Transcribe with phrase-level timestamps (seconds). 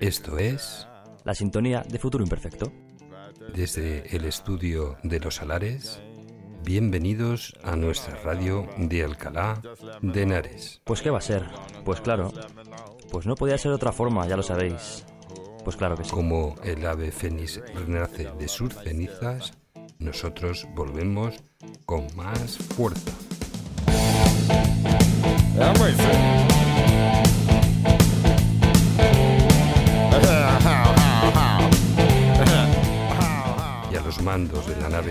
[0.00, 0.88] Esto es...
[1.24, 2.72] La sintonía de Futuro Imperfecto.
[3.54, 6.00] Desde el estudio de Los Alares,
[6.64, 9.60] bienvenidos a nuestra radio de Alcalá
[10.00, 10.80] de Henares.
[10.84, 11.44] Pues qué va a ser,
[11.84, 12.32] pues claro,
[13.10, 15.04] pues no podía ser de otra forma, ya lo sabéis.
[15.64, 16.10] Pues claro que sí.
[16.10, 19.52] Como el ave fénix renace de sus cenizas,
[19.98, 21.44] nosotros volvemos
[21.84, 23.12] con más fuerza.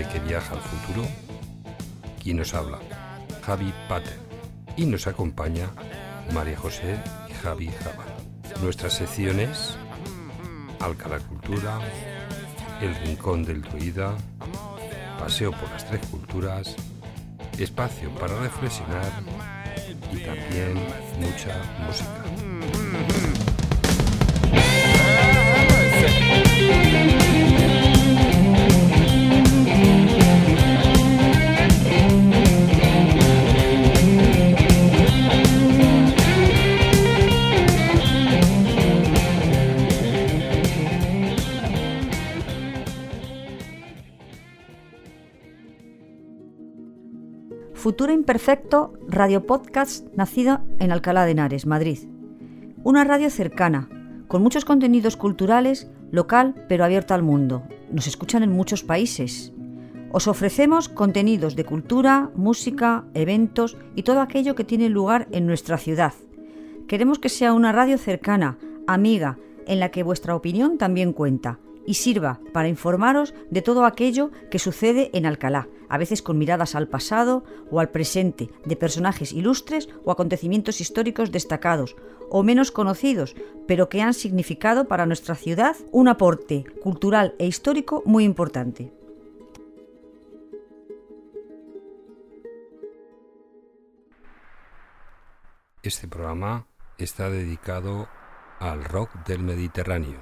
[0.07, 1.07] Que viaja al futuro,
[2.21, 2.79] ¿quién nos habla?
[3.41, 4.17] Javi Pater.
[4.77, 5.69] Y nos acompaña
[6.33, 6.97] María José
[7.29, 8.05] y Javi Java.
[8.61, 9.77] Nuestras secciones,
[10.79, 11.79] Alcalá Cultura,
[12.81, 14.15] El Rincón del Druida,
[15.19, 16.75] Paseo por las Tres Culturas,
[17.57, 19.11] Espacio para reflexionar
[20.13, 20.75] y también
[21.19, 22.23] mucha música.
[47.79, 51.99] Futuro Imperfecto, radio podcast nacido en Alcalá de Henares, Madrid.
[52.83, 53.87] Una radio cercana,
[54.27, 57.63] con muchos contenidos culturales, local pero abierta al mundo.
[57.89, 59.53] Nos escuchan en muchos países.
[60.11, 65.77] Os ofrecemos contenidos de cultura, música, eventos y todo aquello que tiene lugar en nuestra
[65.77, 66.11] ciudad.
[66.85, 68.57] Queremos que sea una radio cercana,
[68.87, 69.37] amiga,
[69.67, 74.59] en la que vuestra opinión también cuenta y sirva para informaros de todo aquello que
[74.59, 79.89] sucede en Alcalá, a veces con miradas al pasado o al presente, de personajes ilustres
[80.05, 81.95] o acontecimientos históricos destacados
[82.29, 83.35] o menos conocidos,
[83.67, 88.91] pero que han significado para nuestra ciudad un aporte cultural e histórico muy importante.
[95.81, 96.67] Este programa
[96.97, 98.09] está dedicado
[98.59, 100.19] al rock del Mediterráneo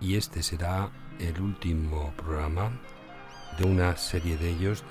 [0.00, 2.78] y este será el último programa
[3.58, 4.84] de una serie de ellos,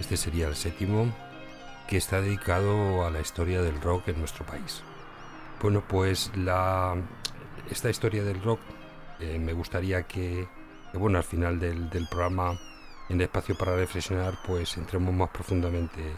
[0.00, 1.12] este sería el séptimo,
[1.88, 4.82] que está dedicado a la historia del rock en nuestro país.
[5.62, 6.30] Bueno, pues
[7.70, 8.60] esta historia del rock
[9.20, 10.46] eh, me gustaría que,
[10.92, 12.58] bueno, al final del, programa,
[13.08, 16.14] en espacio para reflexionar, pues entremos más profundamente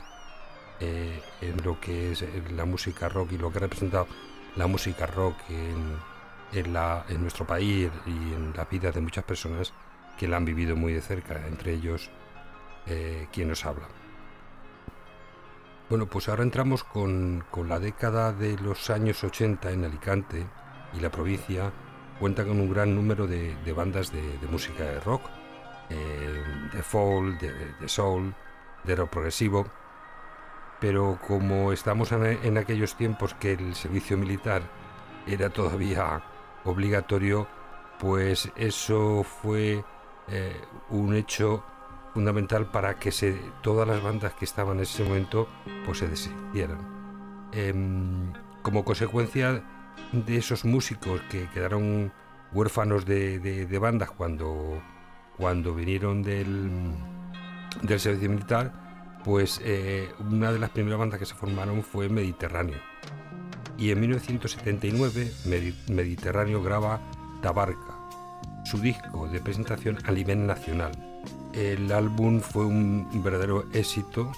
[0.81, 4.09] eh, en lo que es la música rock y lo que ha representado
[4.57, 5.97] la música rock en,
[6.53, 9.73] en nuestro país y en la vida de muchas personas
[10.21, 12.11] que la han vivido muy de cerca, entre ellos
[12.87, 13.89] eh, quien nos habla.
[15.89, 20.47] Bueno, pues ahora entramos con, con, la década de los años 80 en Alicante
[20.93, 21.73] y la provincia
[22.19, 24.21] cuenta con un gran número de, de bandas de,
[24.51, 25.23] música de rock,
[25.89, 28.35] eh, de folk, de, de, soul,
[28.85, 29.69] de rock progresivo,
[30.81, 34.61] pero como estamos en, en aquellos tiempos que el servicio militar
[35.27, 36.23] era todavía
[36.65, 37.49] obligatorio,
[37.99, 39.83] pues eso fue
[40.31, 40.61] eh,
[40.91, 41.65] un hecho
[42.15, 45.49] fundamental para que se, todas las bandas que estaban en ese momento
[45.85, 47.51] pues se deshicieran.
[47.53, 47.75] Eh,
[48.63, 49.63] como consecuencia
[50.13, 52.13] de esos músicos que quedaron
[52.53, 54.83] huérfanos de bandas cuando,
[55.37, 56.71] cuando vinieron del,
[57.83, 58.73] del servicio militar,
[59.25, 62.79] pues eh, una de las primeras bandas que se formaron fue Mediterráneo.
[63.79, 65.33] Y en 1979
[65.89, 67.01] Mediterráneo graba
[67.41, 67.90] Tabarca,
[68.65, 70.93] su disco de presentación a nivel nacional.
[71.53, 74.31] El álbum fue un verdadero éxito,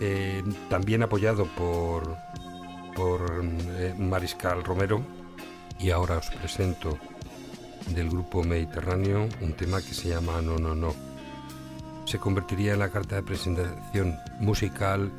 [0.00, 2.16] eh, también apoyado por,
[2.94, 3.42] por
[3.78, 5.02] eh, Mariscal Romero,
[5.80, 6.98] Y ahora os presento
[7.88, 10.94] del grupo Mediterráneo un tema que se llama No, no, no.
[12.04, 15.10] Se convertiría en la carta de presentación musical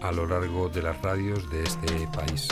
[0.00, 2.48] a lo largo de las radios de este país.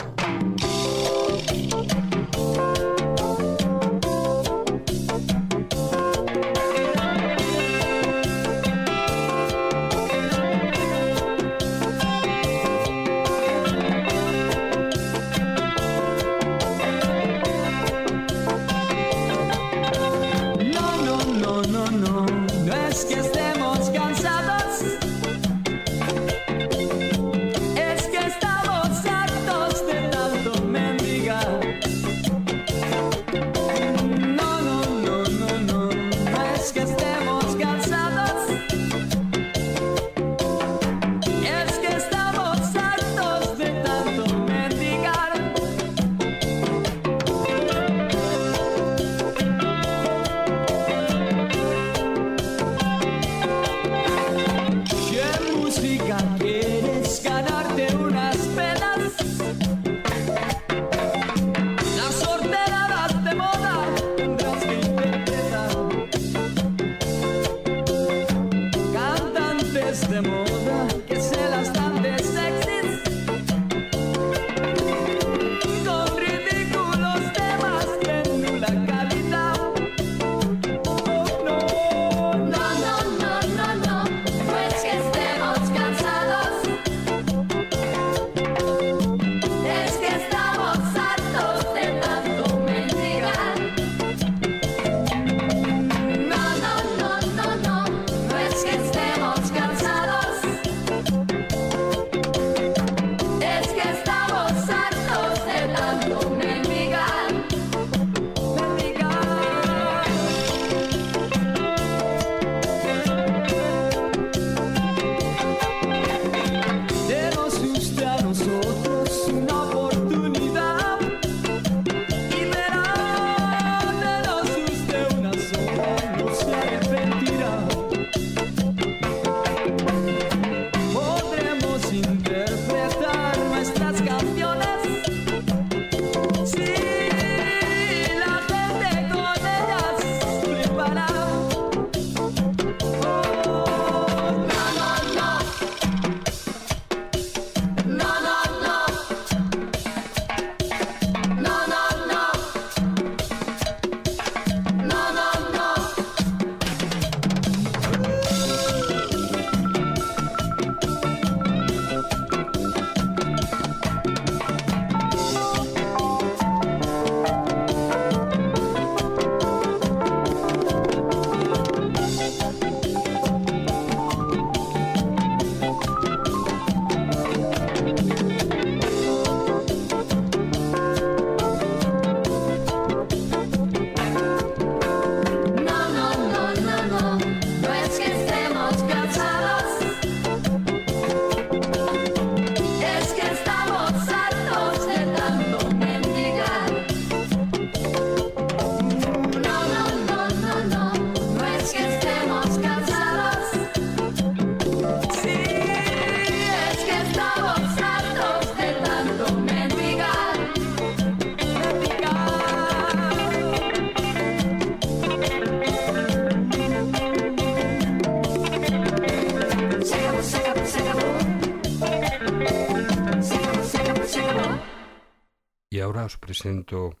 [226.35, 226.97] Presento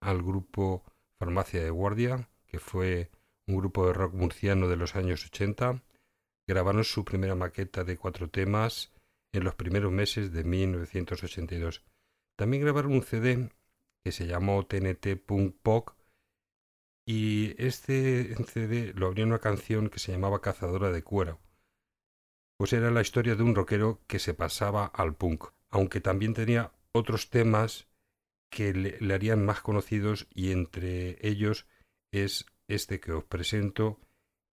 [0.00, 0.82] al grupo
[1.18, 3.10] Farmacia de Guardia, que fue
[3.46, 5.82] un grupo de rock murciano de los años 80.
[6.48, 8.90] Grabaron su primera maqueta de cuatro temas
[9.32, 11.84] en los primeros meses de 1982.
[12.36, 13.50] También grabaron un CD
[14.02, 15.90] que se llamó TNT Punk Pop
[17.04, 21.38] y este CD lo abrió una canción que se llamaba Cazadora de Cuero.
[22.56, 26.72] Pues era la historia de un rockero que se pasaba al punk, aunque también tenía
[26.92, 27.89] otros temas
[28.50, 31.66] que le, harían más conocidos y entre ellos
[32.10, 33.98] es este que os presento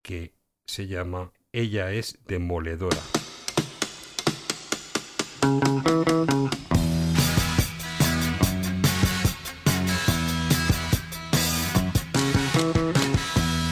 [0.01, 0.33] que
[0.65, 3.01] se llama Ella es demoledora.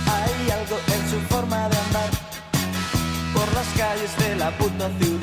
[0.07, 2.09] Hay algo en su forma de andar
[3.33, 5.14] por las calles de la puta ciudad.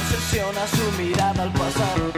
[0.00, 2.12] obsessiona su mirada al pasado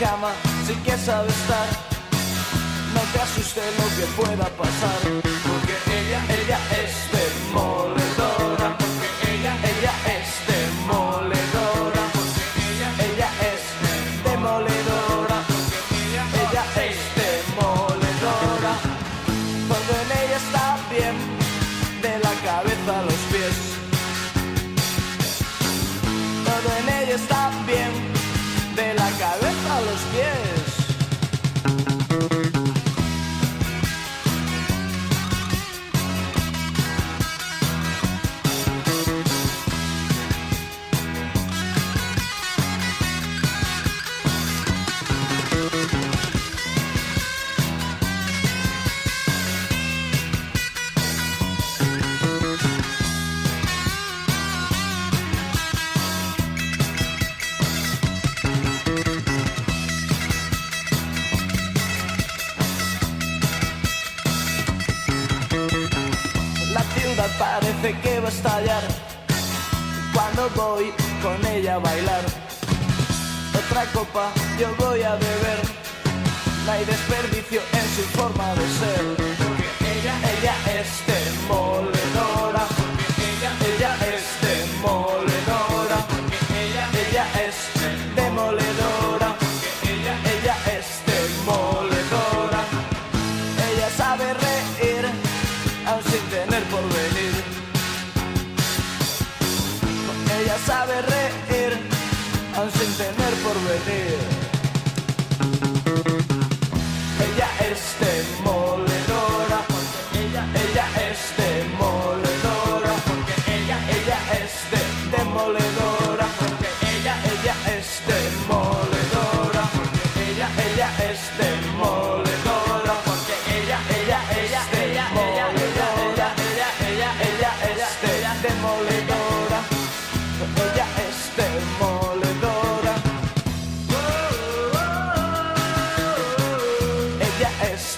[0.00, 0.32] cama,
[0.66, 1.68] sí que sabe estar.
[2.94, 4.98] No te asustes lo que pueda pasar,
[5.46, 7.13] porque ella, ella es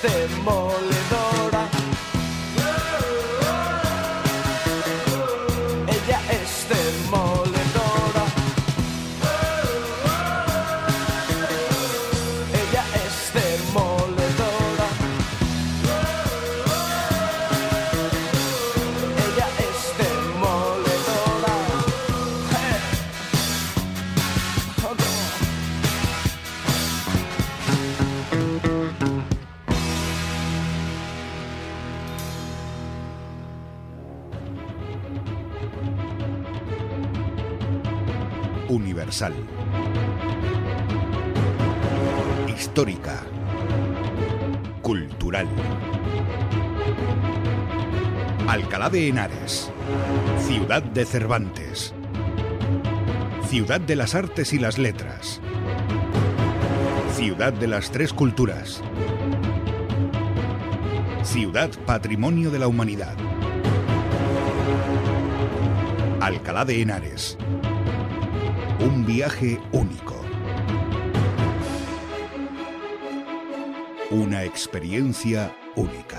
[0.06, 1.55] demoledora.
[42.54, 43.22] Histórica.
[44.82, 45.48] Cultural.
[48.46, 49.70] Alcalá de Henares.
[50.46, 51.94] Ciudad de Cervantes.
[53.48, 55.40] Ciudad de las Artes y las Letras.
[57.14, 58.82] Ciudad de las Tres Culturas.
[61.22, 63.16] Ciudad Patrimonio de la Humanidad.
[66.20, 67.38] Alcalá de Henares.
[68.86, 70.14] Un viaje único.
[74.12, 76.15] Una experiencia única.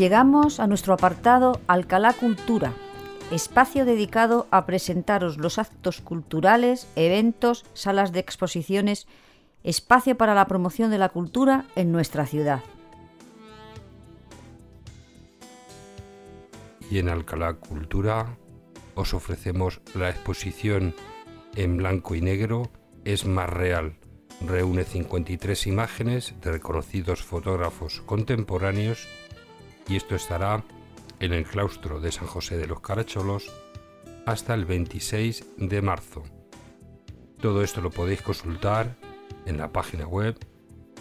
[0.00, 2.72] Llegamos a nuestro apartado Alcalá Cultura,
[3.30, 9.06] espacio dedicado a presentaros los actos culturales, eventos, salas de exposiciones,
[9.62, 12.62] espacio para la promoción de la cultura en nuestra ciudad.
[16.90, 18.38] Y en Alcalá Cultura
[18.94, 20.94] os ofrecemos la exposición
[21.56, 22.70] en blanco y negro
[23.04, 23.96] Es más real.
[24.46, 29.06] Reúne 53 imágenes de reconocidos fotógrafos contemporáneos
[29.90, 30.62] y esto estará
[31.18, 33.52] en el claustro de San José de los Caracholos
[34.24, 36.22] hasta el 26 de marzo.
[37.40, 38.96] Todo esto lo podéis consultar
[39.46, 40.38] en la página web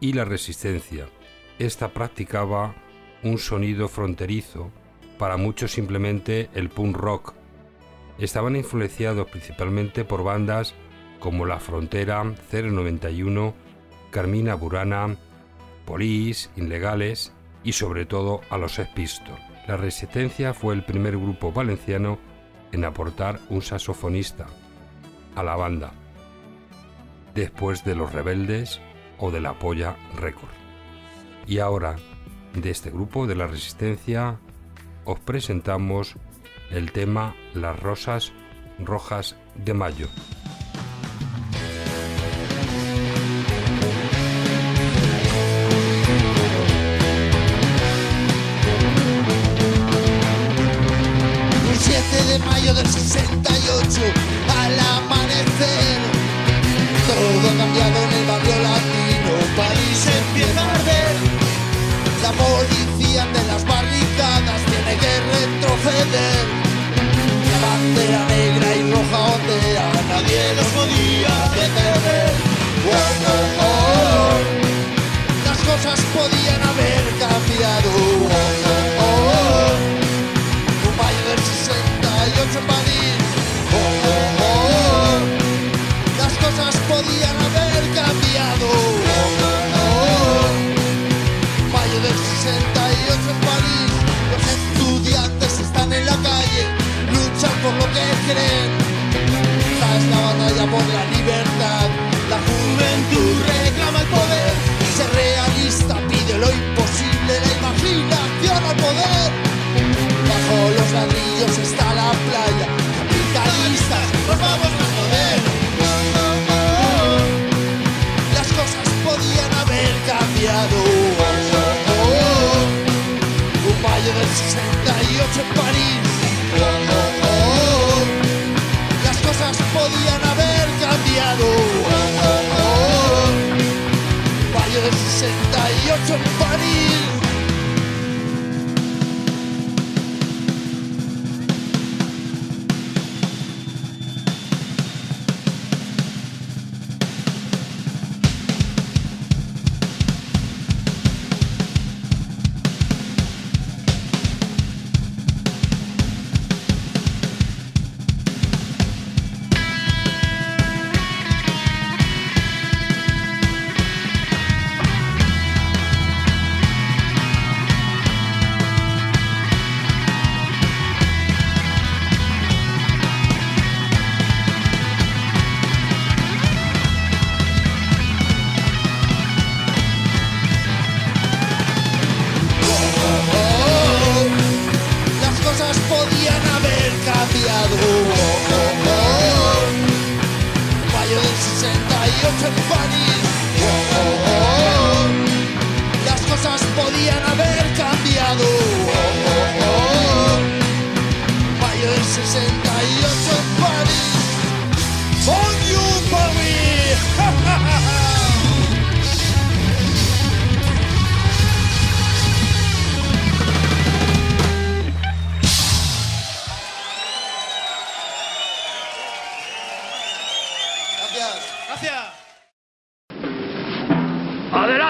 [0.00, 1.06] y la Resistencia.
[1.60, 2.74] Esta practicaba
[3.22, 4.72] un sonido fronterizo,
[5.18, 7.32] para muchos simplemente el punk rock.
[8.18, 10.74] Estaban influenciados principalmente por bandas
[11.20, 13.54] como La Frontera, 091,
[14.10, 15.16] Carmina Burana,
[15.84, 19.22] Police, Inlegales y sobre todo a los Sex
[19.68, 22.18] La Resistencia fue el primer grupo valenciano
[22.72, 24.46] en aportar un saxofonista
[25.36, 25.92] a la banda,
[27.34, 28.80] después de Los Rebeldes
[29.18, 30.50] o de La Polla Record.
[31.46, 31.96] Y ahora,
[32.54, 34.38] de este grupo de la Resistencia,
[35.04, 36.16] os presentamos
[36.70, 38.32] el tema Las Rosas
[38.78, 40.08] Rojas de Mayo.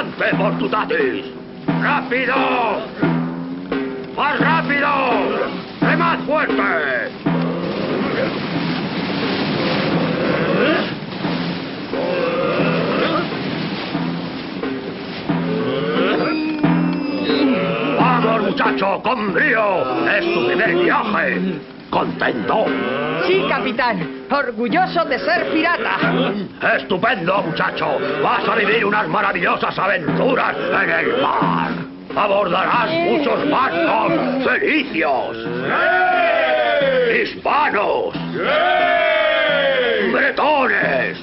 [0.00, 1.24] ¡Adelante, Fortutatis!
[1.82, 2.34] ¡Rápido!
[4.16, 4.88] ¡Más rápido!
[5.82, 7.10] ¡Remad fuerte!
[17.98, 20.08] ¡Vamos, muchacho, con brío!
[20.08, 21.79] ¡Es tu primer viaje!
[21.90, 22.66] ¿Contento?
[23.26, 24.24] Sí, capitán.
[24.30, 25.98] Orgulloso de ser pirata.
[26.76, 27.98] ¡Estupendo, muchacho!
[28.22, 31.72] ¡Vas a vivir unas maravillosas aventuras en el mar!
[32.16, 34.12] ¡Abordarás muchos barcos
[34.44, 35.36] felicios!
[37.12, 38.14] ¡Hispanos!
[40.12, 41.18] ¡Bretones!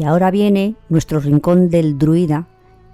[0.00, 2.46] Y ahora viene nuestro rincón del druida,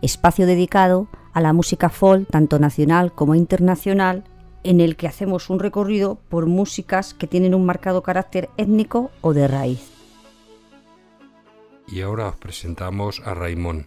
[0.02, 4.24] espacio dedicado a la música folk, tanto nacional como internacional,
[4.64, 9.34] en el que hacemos un recorrido por músicas que tienen un marcado carácter étnico o
[9.34, 9.88] de raíz.
[11.86, 13.86] Y ahora os presentamos a Raimón,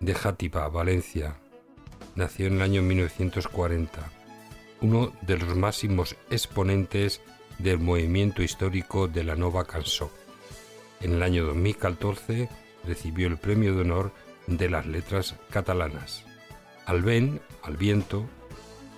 [0.00, 1.36] de Játiva, Valencia.
[2.14, 4.02] Nació en el año 1940,
[4.82, 7.22] uno de los máximos exponentes
[7.58, 10.10] del movimiento histórico de la Nova Cançó.
[11.02, 12.48] En el año 2014
[12.84, 14.12] recibió el Premio de Honor
[14.46, 16.24] de las Letras Catalanas.
[16.86, 18.26] Al ven, al viento,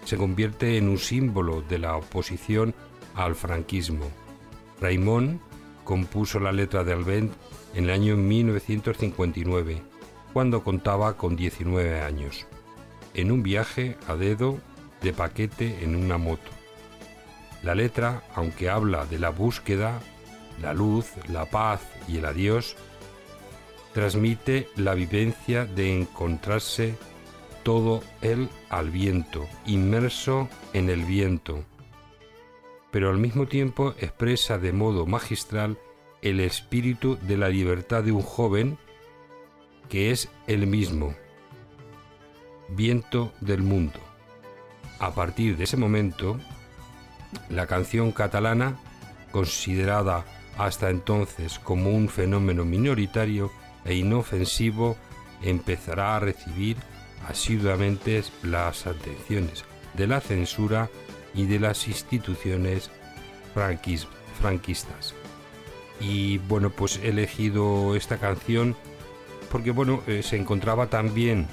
[0.05, 2.75] se convierte en un símbolo de la oposición
[3.15, 4.11] al franquismo.
[4.81, 5.41] Raimón
[5.85, 7.33] compuso la letra de Alvent
[7.75, 9.83] en el año 1959,
[10.33, 12.47] cuando contaba con 19 años,
[13.15, 14.59] en un viaje a dedo
[15.01, 16.51] de paquete en una moto.
[17.63, 20.01] La letra, aunque habla de la búsqueda,
[20.61, 22.77] la luz, la paz y el adiós,
[23.93, 26.95] transmite la vivencia de encontrarse
[27.63, 31.65] todo él al viento, inmerso en el viento,
[32.91, 35.79] pero al mismo tiempo expresa de modo magistral
[36.23, 38.79] el espíritu de la libertad de un joven
[39.89, 41.15] que es el mismo,
[42.69, 44.01] viento del mundo.
[44.99, 46.39] A partir de ese momento,
[47.49, 48.77] la canción catalana,
[49.33, 50.25] considerada
[50.59, 53.51] hasta entonces como un fenómeno minoritario
[53.85, 54.97] e inofensivo,
[55.43, 56.77] empezará a recibir
[57.29, 59.65] asiduamente las atenciones
[59.95, 60.91] de la censura
[61.35, 62.91] y de las instituciones
[63.55, 64.07] franquis-
[64.41, 65.15] franquistas.
[66.01, 68.77] Y bueno, pues he elegido esta canción
[69.51, 71.47] porque bueno, eh, se encontraba también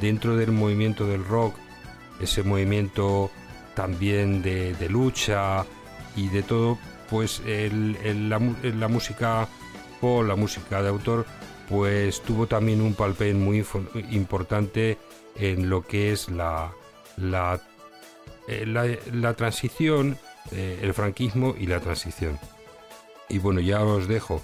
[0.00, 1.54] dentro del movimiento del rock,
[2.20, 3.30] ese movimiento
[3.74, 5.64] también de lucha
[6.16, 6.78] y de todo,
[7.10, 8.38] pues la,
[8.88, 9.48] música
[10.00, 11.26] o la música de autor,
[11.68, 13.64] pues tuvo también un papel muy
[14.10, 14.98] importante
[15.36, 16.72] en lo que es la,
[17.16, 17.60] la,
[18.48, 20.18] eh, la, transición,
[20.52, 22.38] eh, el franquismo y la transición.
[23.28, 24.42] Y bueno, ya os dejo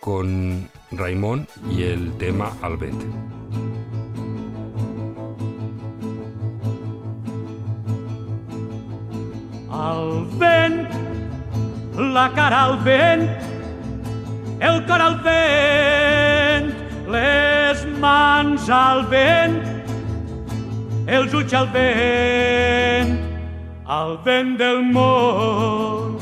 [0.00, 2.94] con Raimón y el tema Albet.
[9.76, 11.15] El vent,
[11.96, 13.28] la cara al vent,
[14.60, 16.72] el cor al vent,
[17.08, 19.56] les mans al vent,
[21.08, 23.14] els ulls al vent,
[23.86, 26.18] al vent del món.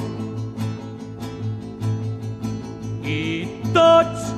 [3.05, 4.31] I tots,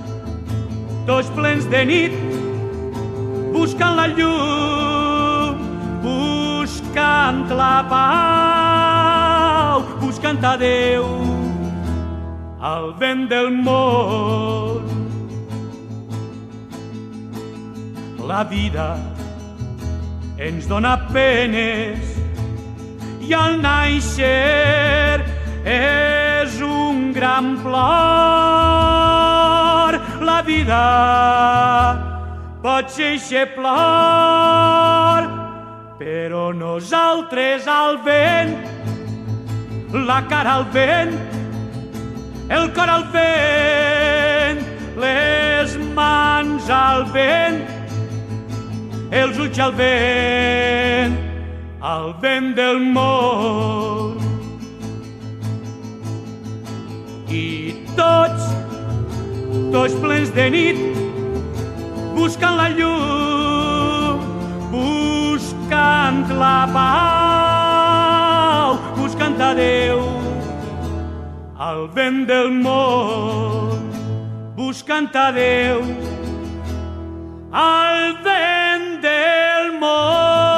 [1.07, 2.17] tots plens de nit,
[3.53, 5.67] buscant la llum,
[6.07, 8.66] buscant la pau,
[10.17, 11.05] buscant a Déu,
[12.65, 14.81] al vent del món.
[18.25, 18.97] La vida
[20.41, 22.01] ens dona penes
[23.29, 25.21] i al naixer
[25.69, 27.77] és un gran plor.
[30.25, 30.81] La vida
[32.65, 35.29] pot ser eixe plor,
[36.01, 38.76] però nosaltres al vent,
[39.93, 41.13] la cara al vent,
[42.49, 44.61] el cor al vent,
[44.99, 47.63] les mans al vent,
[49.11, 51.17] els ulls al vent,
[51.81, 54.19] al vent del món.
[57.31, 58.53] I tots,
[59.73, 60.85] tots plens de nit,
[62.17, 64.23] buscant la llum,
[64.73, 67.46] buscant la pau,
[69.17, 70.01] buscant a Déu,
[71.59, 73.87] al vent del món,
[74.57, 75.81] buscant a Déu,
[77.53, 80.56] al vent del món.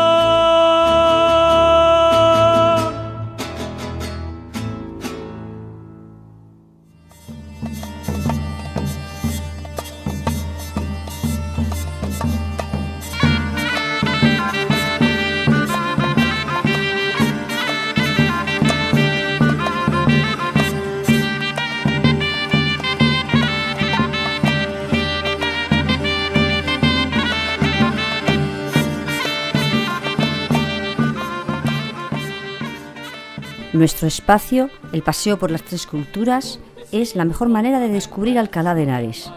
[33.79, 36.59] Nuestro espacio, el paseo por las tres culturas,
[36.91, 39.31] es la mejor manera de descubrir Alcalá de Henares.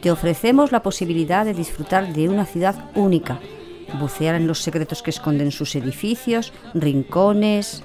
[0.00, 3.38] Te ofrecemos la posibilidad de disfrutar de una ciudad única,
[4.00, 7.84] bucear en los secretos que esconden sus edificios, rincones,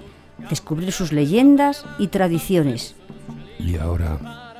[0.49, 2.95] descubrir sus leyendas y tradiciones.
[3.59, 4.55] Y ahora,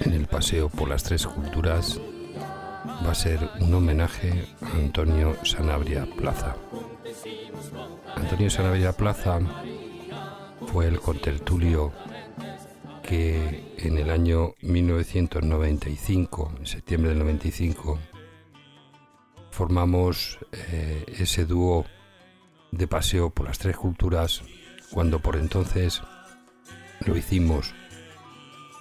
[0.00, 1.98] en el paseo por las tres culturas,
[3.06, 6.56] va a ser un homenaje a Antonio Sanabria Plaza.
[8.16, 9.40] Antonio Sanabria Plaza
[10.74, 11.92] fue el contertulio
[13.04, 17.96] que en el año 1995, en septiembre del 95,
[19.52, 21.86] formamos eh, ese dúo
[22.72, 24.42] de paseo por las tres culturas
[24.90, 26.02] cuando por entonces
[27.06, 27.72] lo hicimos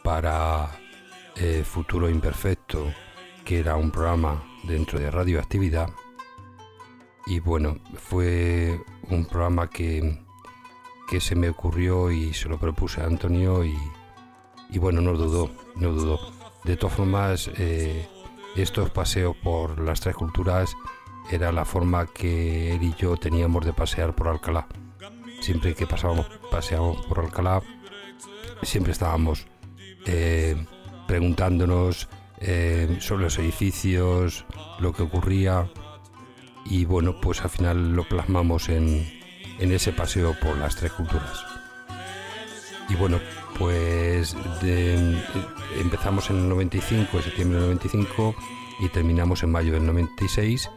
[0.03, 0.71] para
[1.35, 2.91] eh, Futuro Imperfecto,
[3.45, 5.91] que era un programa dentro de radioactividad.
[7.27, 10.22] Y bueno, fue un programa que
[11.07, 13.77] que se me ocurrió y se lo propuse a Antonio y,
[14.69, 16.19] y bueno, no dudó, no dudó.
[16.63, 18.07] De todas formas, eh,
[18.55, 20.75] estos paseos por las tres culturas
[21.31, 24.67] era la forma que él y yo teníamos de pasear por Alcalá.
[25.41, 27.61] Siempre que pasábamos, paseábamos por Alcalá,
[28.61, 29.45] siempre estábamos
[30.05, 30.65] eh,
[31.07, 32.07] preguntándonos
[32.39, 34.45] eh, sobre los edificios,
[34.79, 35.69] lo que ocurría
[36.65, 39.05] y bueno, pues al final lo plasmamos en,
[39.63, 41.45] en ese paseo por las tres culturas.
[42.89, 43.19] Y bueno,
[43.57, 44.35] pues
[45.79, 48.35] empezamos en el 95, en septiembre del 95,
[48.81, 50.69] y terminamos en mayo del 96,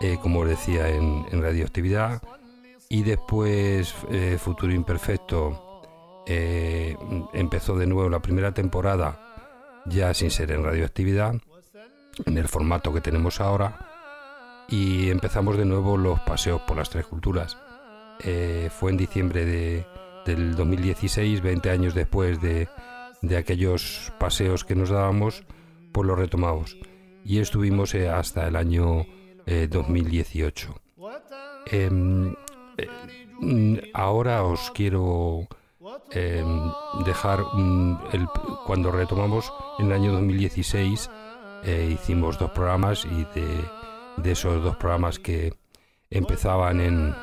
[0.00, 2.22] eh, como decía, en, radioactividad.
[2.88, 5.82] Y después eh, Futuro Imperfecto
[6.26, 6.96] eh,
[7.32, 11.34] empezó de nuevo la primera temporada, ya sin ser en radioactividad,
[12.24, 14.64] en el formato que tenemos ahora.
[14.68, 17.56] Y empezamos de nuevo los paseos por las tres culturas
[18.20, 19.86] eh, fue en diciembre de,
[20.24, 22.68] del 2016, 20 años después de,
[23.22, 25.44] de, aquellos paseos que nos dábamos,
[25.92, 26.76] pues lo retomamos.
[27.24, 29.06] Y estuvimos eh, hasta el año
[29.46, 30.74] 2018.
[31.66, 32.34] Eh, em,
[33.94, 35.46] ahora os quiero
[36.10, 36.72] em,
[37.04, 37.40] dejar
[38.66, 41.10] cuando retomamos en el año 2016
[41.90, 43.26] hicimos dos programas y
[44.22, 45.52] de esos dos programas que
[46.10, 47.14] empezaban en,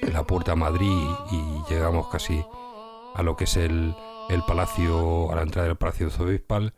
[0.00, 2.44] la puerta a Madrid y llegamos casi
[3.14, 3.94] a lo que es el,
[4.30, 6.74] el palacio, a la entrada del palacio zobispal,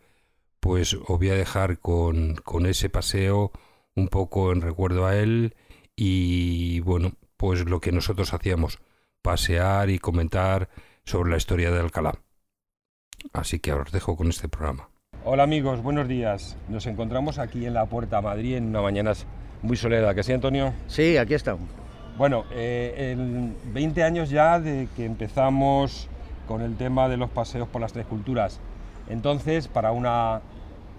[0.61, 3.53] pues os voy a dejar con, con ese paseo
[3.94, 5.55] un poco en recuerdo a él
[5.94, 8.79] y bueno, pues lo que nosotros hacíamos,
[9.22, 10.68] pasear y comentar
[11.05, 12.14] sobre la historia de Alcalá.
[13.33, 14.90] Así que ahora os dejo con este programa.
[15.24, 16.57] Hola amigos, buenos días.
[16.68, 19.12] Nos encontramos aquí en la Puerta Madrid en una mañana
[19.62, 20.74] muy soledad, ¿que sí, Antonio?
[20.87, 21.84] Sí, aquí estamos.
[22.16, 26.09] Bueno, eh, en 20 años ya de que empezamos
[26.46, 28.61] con el tema de los paseos por las tres culturas.
[29.09, 30.40] Entonces, para una,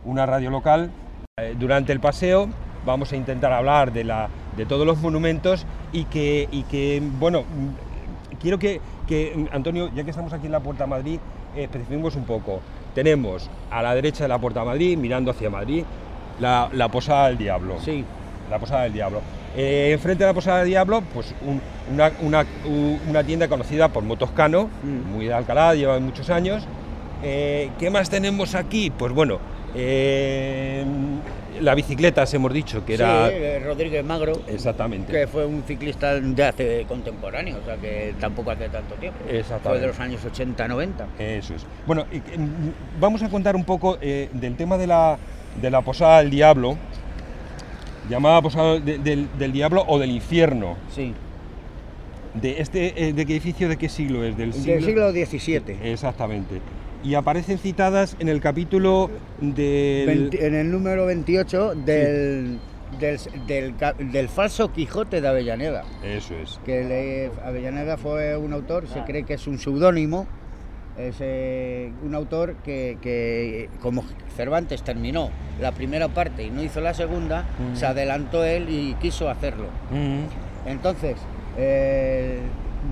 [0.04, 0.92] una radio local,
[1.38, 2.50] eh, durante el paseo
[2.86, 7.44] vamos a intentar hablar de, la, de todos los monumentos y que, y que bueno,
[7.44, 11.20] mm, quiero que, que, Antonio, ya que estamos aquí en la Puerta Madrid,
[11.56, 12.60] eh, especifiquemos un poco.
[12.94, 15.86] Tenemos a la derecha de la Puerta Madrid, mirando hacia Madrid,
[16.42, 17.78] la, la Posada del Diablo.
[17.80, 18.04] Sí.
[18.50, 19.22] La Posada del Diablo.
[19.58, 21.62] Eh, enfrente de la Posada del Diablo, pues un-
[21.94, 25.14] una, una- u- una tienda conocida por Motoscano, Mm.
[25.14, 26.66] muy de Alcalá, lleva muchos años.
[27.24, 28.90] Eh, ¿Qué más tenemos aquí?
[28.92, 29.40] Pues bueno,
[29.76, 30.84] eh,
[31.62, 33.30] la bicicleta, hemos dicho, que era...
[33.30, 35.12] Sí, eh, Rodríguez Magro, Exactamente.
[35.14, 39.20] que fue un ciclista de hace contemporáneo, o sea que tampoco hace tanto tiempo.
[39.30, 39.70] Exactamente.
[39.70, 41.06] Fue de los años 80-90.
[41.18, 41.66] Eso es.
[41.88, 45.18] Bueno, que, mm, vamos a contar un poco del tema de la,
[45.62, 46.78] de la Posada del Diablo,
[48.10, 50.76] llamada Posada de- del, del Diablo o del Infierno.
[50.94, 51.14] Sí.
[52.34, 54.36] De este, eh, ¿De qué edificio de qué siglo es?
[54.38, 55.78] Del Del siglo XVII.
[55.84, 56.60] Exactamente.
[57.04, 60.30] Y aparecen citadas en el capítulo del...
[60.34, 62.60] En el número 28 del,
[63.00, 63.74] del, del
[64.12, 65.84] del falso Quijote de Avellaneda.
[66.04, 66.60] Eso es.
[66.66, 70.26] Que le- Avellaneda fue un autor, se cree que es un seudónimo,
[70.98, 74.04] es eh, un autor que, que, como
[74.36, 75.30] Cervantes terminó
[75.60, 79.68] la primera parte y no hizo la segunda, se adelantó él y quiso hacerlo.
[80.66, 81.18] Entonces,
[81.58, 82.40] eh,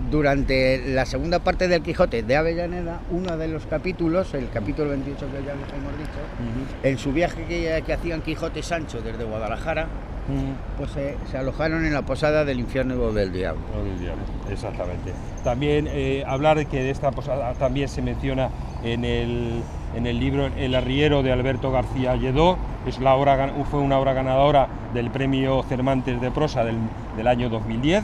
[0.10, 5.26] durante la segunda parte del Quijote de Avellaneda, uno de los capítulos, el capítulo 28
[5.28, 9.24] que ya les hemos dicho, en su viaje que, que hacían Quijote y Sancho desde
[9.24, 9.88] Guadalajara,
[10.28, 10.78] mm.
[10.78, 10.92] pues
[11.30, 13.62] se alojaron en la posada del infierno del diablo.
[13.78, 15.14] O del diablo, exactamente.
[15.44, 18.50] También eh, hablar de que de esta posada también se menciona
[18.84, 19.62] en el,
[19.96, 24.14] en el libro El arriero de Alberto García Lledó, es la obra, fue una obra
[24.14, 26.78] ganadora del premio Cervantes de prosa del,
[27.16, 28.04] del año 2010.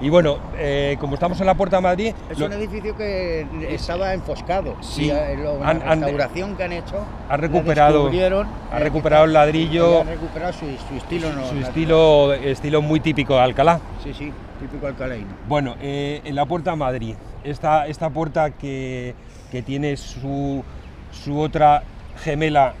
[0.00, 3.46] Y bueno, eh, como estamos en la Puerta de Madrid, Es lo- un edificio que
[3.70, 4.76] estaba enfoscado.
[4.80, 5.04] Sí.
[5.06, 7.04] Y eh, la Han- han- restauración que han hecho.
[7.28, 11.32] ha recuperado, ha eh, recuperado el ladrillo, Han recuperado su, su estilo.
[11.32, 13.80] no- su estilo, estilo muy típico de Alcalá.
[14.02, 15.28] Sí, sí, típico alcalaíno.
[15.48, 19.14] Bueno, eh, en la puerta a Madrid, esta, esta puerta que,
[19.52, 20.64] que tiene su,
[21.12, 21.82] su otra
[22.22, 22.74] gemela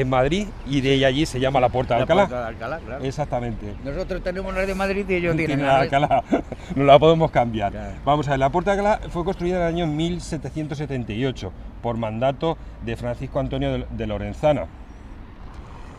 [0.00, 2.26] en Madrid y de allí se llama la puerta de La Alcalá.
[2.28, 3.04] puerta de Alcalá, claro.
[3.04, 3.74] Exactamente.
[3.84, 6.24] Nosotros tenemos la de Madrid y ellos tienen Tiene la la de Alcalá,
[6.76, 7.72] no la podemos cambiar.
[7.72, 7.94] Claro.
[8.04, 12.56] Vamos a ver, la puerta de Alcalá fue construida en el año 1778 por mandato
[12.84, 14.66] de Francisco Antonio de, Lorenzana.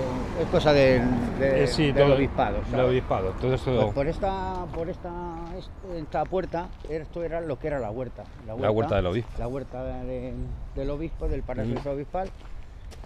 [0.43, 1.03] es cosa del,
[1.39, 2.59] de- sí, del todo, obispado.
[2.71, 3.81] del obispado, todo esto.
[3.81, 5.11] Pues por esta, por esta,
[5.57, 8.25] est- esta puerta, esto era lo que era la huerta.
[8.47, 9.31] La huerta del obispo.
[9.39, 10.35] La huerta de-
[10.75, 11.89] del obispo, del Ujú.
[11.91, 12.29] obispal.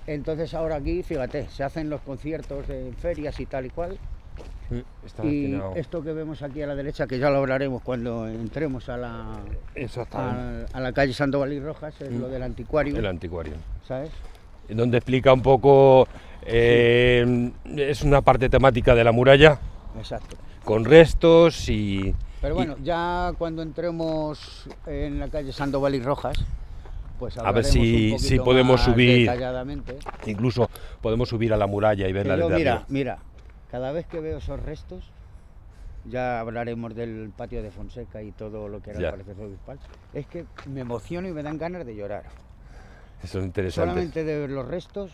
[0.07, 3.99] Entonces ahora aquí, fíjate, se hacen los conciertos en ferias y tal y cual.
[5.05, 8.27] Está y destinado- esto que vemos aquí a la derecha, que ya lo hablaremos cuando
[8.29, 9.37] entremos a la,
[10.13, 12.21] a, a la calle Sandoval y Rojas, es Mm.
[12.21, 13.55] lo del anticuario, El anticuario.
[13.87, 14.11] ¿sabes?
[14.69, 16.09] Donde explica un poco.
[16.49, 19.59] eh, Es una parte temática de la muralla
[19.99, 20.37] Exacto.
[20.65, 22.15] con restos y.
[22.41, 26.37] Pero y- bueno, ya cuando entremos en la calle Sandoval y Rojas,
[27.19, 29.31] pues A ver si- si podemos subir.
[30.27, 30.69] Incluso
[31.01, 32.87] podemos subir a la muralla y verla desde mira, arriba.
[32.89, 33.19] mira,
[33.71, 35.05] cada vez que veo esos restos,
[36.05, 39.09] ya hablaremos del patio de Fonseca y todo lo que era Ya.
[39.11, 39.79] el Palacio Obispal,
[40.15, 42.25] es que me emociono y me dan ganas de llorar.
[43.23, 43.91] Eso es interesante.
[43.91, 45.11] Solamente de ver los restos,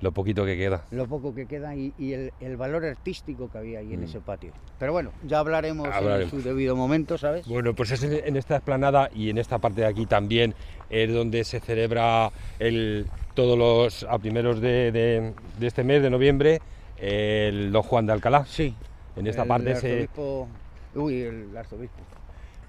[0.00, 0.84] Lo poquito que queda.
[0.92, 4.04] lo poco que queda y, y el, el valor artístico que había ahí en Mm.
[4.04, 4.52] ese patio.
[4.78, 6.32] Pero bueno, ya hablaremos, Hablaremos.
[6.32, 7.46] en su debido momento, ¿sabes?
[7.46, 10.54] Bueno, pues es en, en esta explanada y en esta parte de aquí también
[10.88, 16.08] es donde se celebra el, todos los a primeros de, de- de este mes de
[16.10, 16.60] noviembre
[16.98, 18.44] el Don Juan de Alcalá.
[18.46, 18.74] Sí.
[19.16, 20.46] En esta El parte se arzobispo-
[20.94, 21.98] Uy, el arzobispo.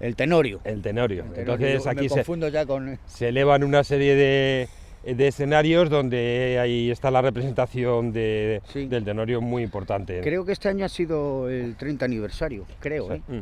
[0.00, 0.60] El tenorio.
[0.64, 1.22] el tenorio.
[1.24, 1.66] El tenorio.
[1.68, 2.98] Entonces Yo aquí me se, confundo ya con...
[3.06, 4.68] se elevan una serie de,
[5.04, 8.86] de escenarios donde ahí está la representación de- Sí.
[8.86, 10.20] del tenorio muy importante.
[10.22, 13.22] Creo que este año ha sido el 30 aniversario, creo, ¿eh?
[13.28, 13.40] Mm.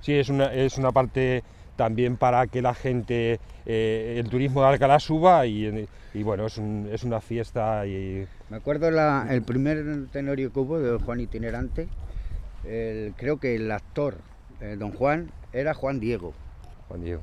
[0.00, 1.42] Sí, es una, es una parte
[1.76, 6.58] también para que la gente, eh, el turismo de Alcalá suba y, y bueno, es,
[6.58, 11.20] un- es una fiesta y Me acuerdo la- el primer tenorio que hubo de Juan
[11.20, 11.88] Itinerante,
[12.64, 14.16] el- creo que el actor,
[14.60, 16.34] eh, don Juan, era Juan Diego.
[16.88, 17.22] Juan Diego.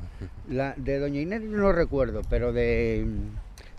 [0.49, 3.05] La, de Doña Inés no recuerdo, pero de,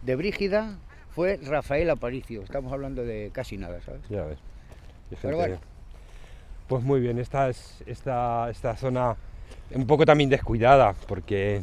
[0.02, 0.76] de Brígida
[1.14, 2.42] fue Rafael Aparicio.
[2.42, 4.02] Estamos hablando de casi nada, ¿sabes?
[4.08, 4.38] Ya ves.
[5.20, 5.58] Pero bueno.
[6.68, 9.16] Pues muy bien, esta es esta, esta zona
[9.74, 11.62] un poco también descuidada porque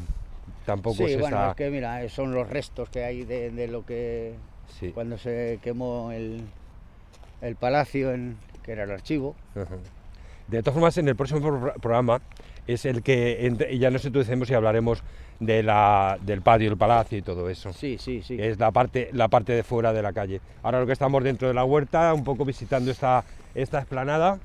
[0.65, 3.67] tampoco sí, se bueno, es que mira, eh, son los restos que hay de, de
[3.67, 4.33] lo que
[4.79, 4.91] Sí.
[4.91, 6.41] cuando se quemó el,
[7.41, 9.33] el palacio, en, que era el archivo.
[9.55, 9.77] Ajá.
[10.49, 12.21] De todas formas, en el próximo pro- programa
[12.67, 15.03] es el que entre- ya nos introducimos y hablaremos
[15.39, 17.71] de la, del patio, del palacio y todo eso.
[17.73, 18.37] Sí, sí, sí.
[18.39, 20.41] Es la parte, la parte de fuera de la calle.
[20.63, 23.23] Ahora lo que estamos dentro de la huerta, un poco visitando esta,
[23.53, 24.39] esta esplanada.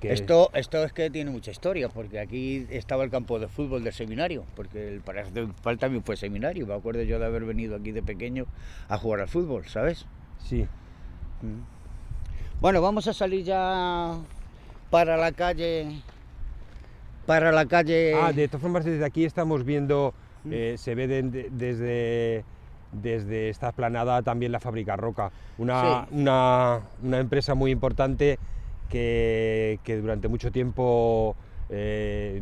[0.00, 3.82] que- Esto, esto es que tiene mucha historia, porque aquí estaba el campo de fútbol
[3.82, 6.66] del seminario, porque el Palacio de Obispal también fue seminario.
[6.68, 8.46] Me acuerdo yo de haber venido aquí de pequeño
[8.88, 10.06] a jugar al fútbol, ¿sabes?
[10.38, 10.66] Sí.
[11.42, 11.62] Mm.
[12.60, 14.18] Bueno, vamos a salir ya
[14.90, 16.00] para la calle.
[17.28, 18.14] Para la calle.
[18.14, 20.14] Ah, de todas formas, desde aquí estamos viendo,
[20.44, 20.50] Mm.
[20.50, 22.42] eh, se ve de- de- desde,
[22.90, 26.14] desde esta esplanada también la fábrica Roca, una, Sí.
[26.14, 28.38] una, una empresa muy importante
[28.88, 31.36] que, que durante mucho tiempo
[31.68, 32.40] eh,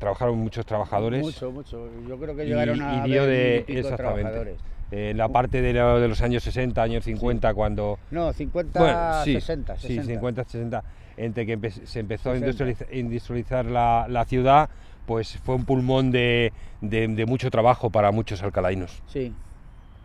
[0.00, 1.20] trabajaron muchos trabajadores.
[1.22, 1.88] Mucho, mucho.
[2.08, 4.56] Yo creo que y- llegaron y a dio haber de y exactamente
[4.90, 9.24] en la parte de, lo- de los años 60 años 50 cuando No, 50, bueno,
[9.24, 10.12] sí, 60, sí, 60.
[10.12, 10.84] 50 60
[11.18, 12.46] entre que empe- se empezó a 60.
[12.64, 14.70] industrializa- industrializar la, la ciudad
[15.06, 19.32] pues fue un pulmón de, de- de mucho trabajo para muchos alcalainos Sí,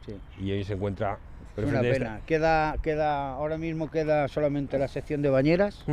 [0.05, 0.15] sí.
[0.41, 1.17] y hoy se encuentra
[1.57, 2.19] Es una pena.
[2.25, 5.83] Queda, queda, ahora mismo queda solamente la sección de bañeras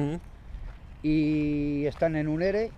[1.02, 2.70] y están en un ERE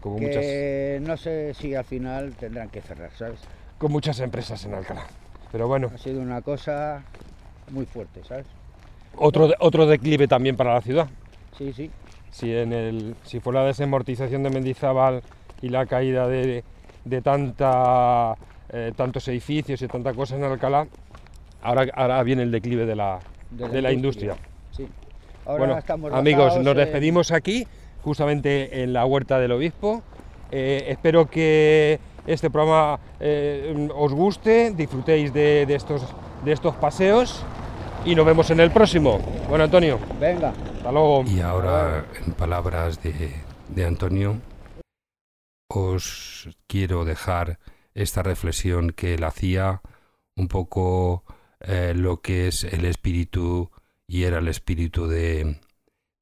[0.00, 3.40] como que muchas no sé si al final tendrán que cerrar, ¿sabes?
[3.78, 5.06] con muchas empresas en Alcalá
[5.52, 7.02] pero bueno Ha sido una cosa
[7.70, 8.46] muy fuerte, ¿sabes?
[9.18, 11.08] Otro otro declive también para la ciudad.
[11.56, 11.90] Sí, sí.
[12.30, 15.22] si en el si fue la desamortización de Mendizábal
[15.62, 16.62] y la caída de,
[17.04, 18.34] de tanta
[18.72, 20.86] eh, tantos edificios y tanta cosa en Alcalá
[21.62, 24.36] ahora, ahora viene el declive de la, De la de la industria,
[24.70, 24.86] Sí.
[25.46, 27.66] Ahora bueno estamos amigos nos en- despedimos aquí
[28.02, 30.02] justamente en la huerta del obispo.
[30.52, 36.02] Eh, espero que este programa eh, os guste disfrutéis de, de estos
[36.44, 37.44] de estos paseos
[38.06, 40.50] y nos vemos en el próximo bueno Antonio Venga.
[40.50, 43.32] hasta luego Y ahora, en palabras de,
[43.68, 44.40] de Antonio,
[45.68, 47.58] os quiero dejar
[47.94, 49.82] esta reflexión que él hacía,
[50.36, 51.24] un poco
[51.60, 53.70] eh, lo que es el espíritu
[54.06, 55.60] y era el espíritu de,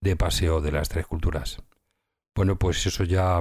[0.01, 1.62] de paseo de las tres culturas.
[2.35, 3.39] Bueno, pues eso ya,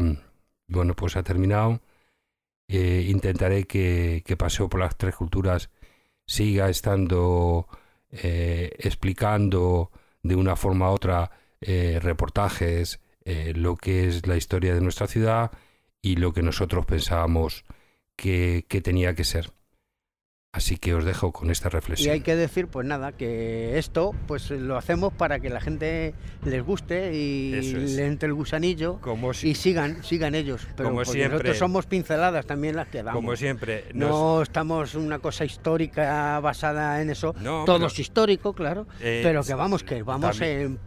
[0.67, 1.79] bueno, pues ha terminado.
[2.67, 5.69] Eh, intentaré que, que Paseo por las Tres Culturas
[6.25, 7.67] siga estando
[8.13, 9.91] eh, explicando
[10.21, 15.07] de una forma u otra eh, reportajes, eh, lo que es la historia de nuestra
[15.07, 15.51] ciudad
[16.01, 17.65] y lo que nosotros pensábamos
[18.15, 19.51] que, que tenía que ser.
[20.55, 22.09] Así que os dejo con esta reflexión.
[22.09, 26.13] Y hay que decir, pues nada, que esto pues lo hacemos para que la gente
[26.45, 28.99] les guste y le entre el gusanillo
[29.41, 30.67] y sigan, sigan ellos.
[30.77, 33.15] Pero como siempre, nosotros somos pinceladas también las que damos.
[33.15, 33.85] Como siempre.
[33.95, 37.33] No estamos una cosa histórica basada en eso.
[37.65, 38.85] Todo es histórico, claro.
[39.01, 40.39] Eh, pero que vamos, que vamos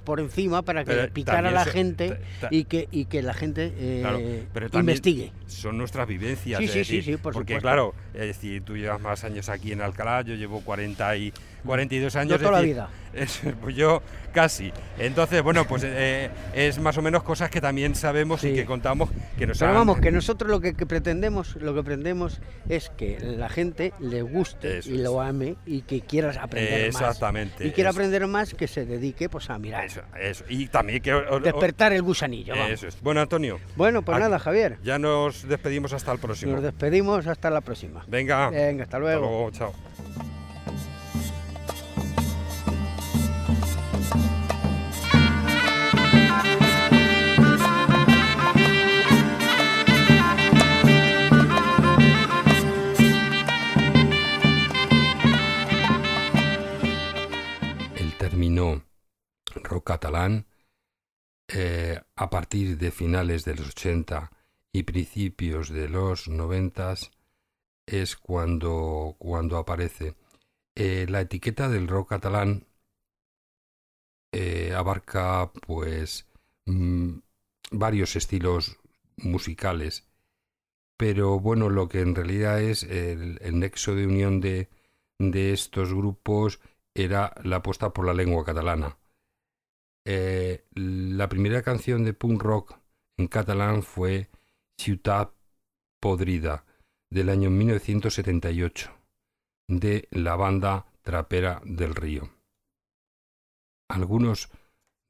[0.05, 2.21] por encima para que picar a la gente
[2.53, 5.33] y que, y que la gente eh, investigue.
[5.49, 6.61] Son nuestras vivencias.
[6.61, 10.23] Sí, sí, sí, por porque claro, es decir, tú llevas más años aquí en Alcalá,
[10.23, 11.33] yo llevo 40 y
[11.65, 12.39] 42 años.
[12.39, 12.89] toda la vida.
[13.61, 14.03] pues yo
[14.33, 14.73] casi.
[14.99, 19.09] Entonces, bueno, pues eh, es más o menos cosas que también sabemos y que contamos
[19.39, 23.49] que nos Pero vamos, que nosotros lo que, pretendemos, lo que pretendemos es que la
[23.49, 27.67] gente le guste y lo ame y que quiera aprender Exactamente.
[27.67, 29.87] Y quiera aprender más, que se dedique pues a mirar.
[29.87, 30.45] Eso, eso.
[30.49, 31.13] Y también que...
[31.43, 32.55] Despertar el gusanillo.
[32.55, 33.01] Eso es.
[33.01, 33.59] Bueno, Antonio.
[33.77, 34.79] Bueno, pues nada, Javier.
[34.83, 36.53] Ya nos despedimos hasta el próximo.
[36.53, 38.05] Nos despedimos hasta la próxima.
[38.07, 38.51] Venga.
[38.51, 39.25] Venga, hasta luego.
[39.25, 39.96] Hasta luego, chao.
[59.87, 60.47] Catalán
[61.49, 64.32] eh, a partir de finales de los 80
[64.72, 66.95] y principios de los 90
[67.87, 70.16] es cuando, cuando aparece.
[70.74, 72.66] Eh, la etiqueta del rock catalán
[74.32, 76.26] eh, abarca pues
[76.66, 77.18] mm,
[77.70, 78.78] varios estilos
[79.16, 80.07] musicales,
[80.99, 84.68] pero bueno, lo que en realidad es el, nexo de unión de,
[85.18, 86.61] de estos grupos
[86.95, 88.99] era la apuesta por la lengua catalana.
[90.09, 92.79] Eh, la primera canción de punk rock
[93.19, 94.31] en catalán fue
[94.79, 95.33] Ciutat
[96.01, 96.65] Podrida
[97.11, 98.97] del año 1978
[99.69, 102.31] de la banda Trapera del Río.
[103.91, 104.49] Algunos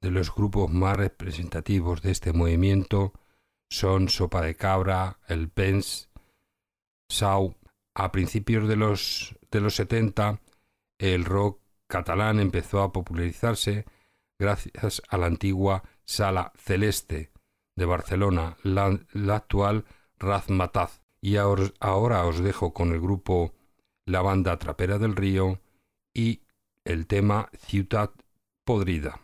[0.01, 3.13] de los grupos más representativos de este movimiento
[3.71, 6.09] son Sopa de Cabra, El Pens,
[7.11, 7.55] Sau.
[7.95, 10.41] A principios de los, de los 70,
[10.99, 13.85] el rock catalán empezó a popularizarse
[14.39, 17.31] gracias a la antigua Sala Celeste
[17.75, 18.99] de Barcelona, la,
[19.35, 19.85] actual
[20.19, 21.03] Razmataz.
[21.21, 23.55] Y ahora os dejo con el grupo
[24.05, 25.61] La Banda Trapera del Río
[26.15, 26.43] y
[26.85, 28.11] el tema Ciudad
[28.65, 29.21] Podrida.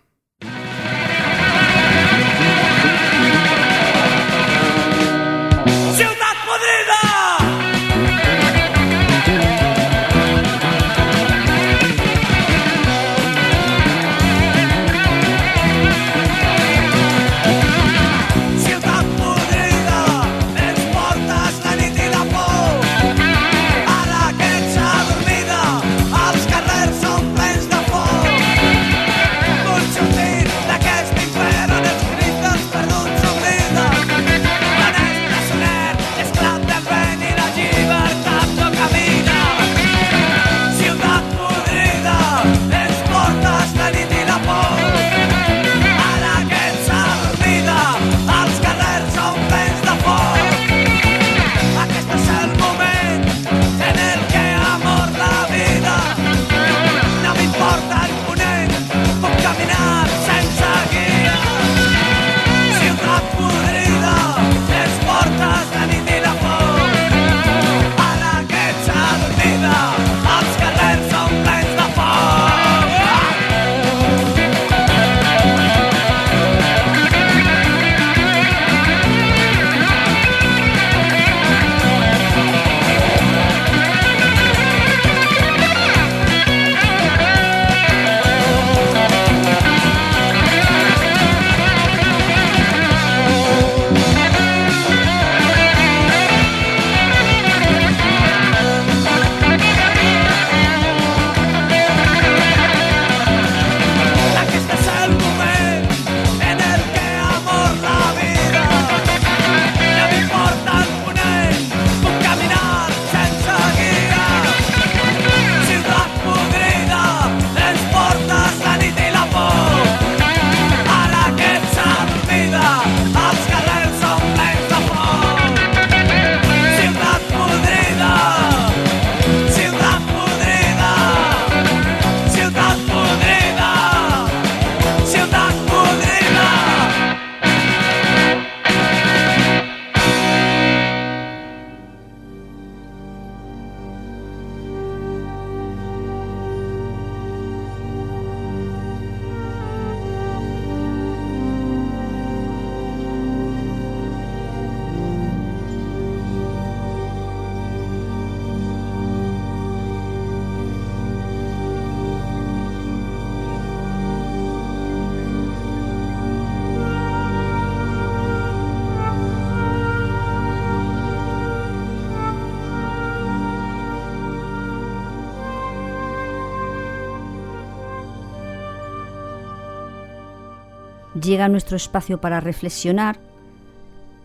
[181.22, 183.18] Llega nuestro espacio para reflexionar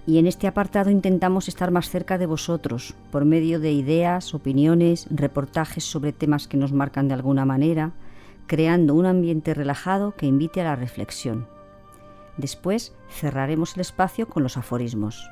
[0.05, 5.05] y en este apartado intentamos estar más cerca de vosotros por medio de ideas, opiniones,
[5.11, 7.91] reportajes sobre temas que nos marcan de alguna manera,
[8.47, 11.47] creando un ambiente relajado que invite a la reflexión.
[12.37, 15.29] Después cerraremos el espacio con los aforismos.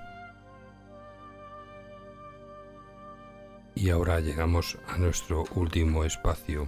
[3.76, 6.68] Y ahora llegamos a nuestro último espacio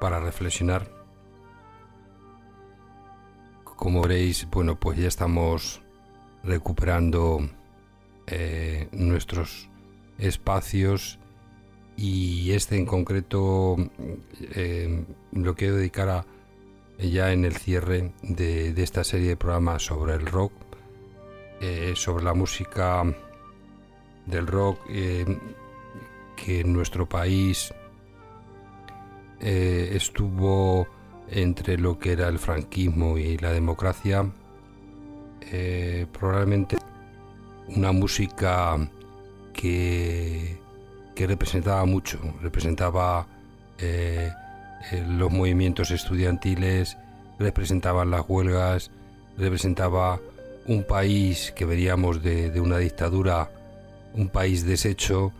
[0.00, 0.97] para reflexionar.
[3.78, 5.80] Como veréis, bueno, pues ya estamos
[6.42, 7.48] recuperando
[8.26, 9.68] eh, nuestros
[10.18, 11.20] espacios
[11.96, 13.76] y este en concreto
[14.56, 16.26] eh, lo quiero dedicar a
[16.98, 20.52] ya en el cierre de, esta serie de programas sobre el rock,
[21.60, 23.04] eh, sobre la música
[24.26, 27.72] del rock que en nuestro país
[29.38, 30.97] estuvo
[31.30, 34.30] entre lo que era el franquismo y la democracia,
[36.12, 36.76] probablemente
[37.68, 38.76] una música
[39.52, 40.58] que,
[41.14, 43.26] que representaba mucho, representaba
[43.78, 44.32] eh,
[45.08, 46.96] los movimientos estudiantiles,
[47.38, 48.90] representaban las huelgas,
[49.36, 50.20] representaba
[50.66, 53.50] un país que veríamos de, una dictadura,
[54.14, 55.32] un país deshecho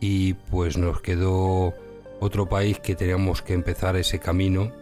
[0.00, 1.74] y pues nos quedó
[2.20, 4.72] otro país que teníamos que empezar ese camino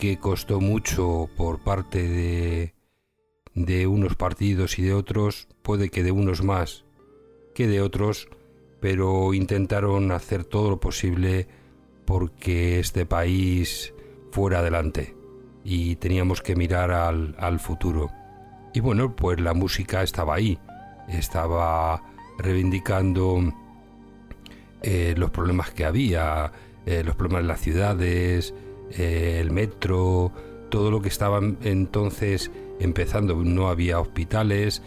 [0.00, 2.74] que costó mucho por parte de,
[3.54, 6.86] de unos partidos y de otros, puede que de unos más
[7.54, 8.28] que de otros,
[8.80, 11.48] pero intentaron hacer todo lo posible
[12.06, 13.92] porque este país
[14.32, 15.14] fuera adelante
[15.64, 18.10] y teníamos que mirar al, futuro.
[18.72, 20.58] Y bueno, pues la música estaba ahí,
[21.08, 22.02] estaba
[22.38, 23.52] reivindicando
[24.80, 26.50] eh, los problemas que había,
[26.86, 28.54] eh, los problemas de las ciudades,
[28.90, 30.32] eh, el metro,
[30.68, 33.34] todo lo que estaba entonces empezando.
[33.34, 34.82] No había hospitales,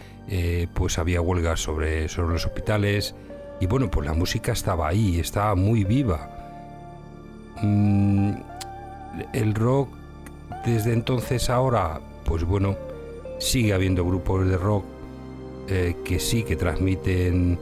[0.74, 3.16] pues había huelgas sobre, sobre los hospitales.
[3.60, 6.30] Y bueno, pues la música estaba ahí, estaba muy viva.
[7.62, 8.34] Mm,
[9.34, 9.90] el rock
[10.66, 12.76] desde entonces ahora, pues bueno,
[13.40, 14.86] sigue habiendo grupos de rock
[15.68, 17.60] eh, que sí que transmiten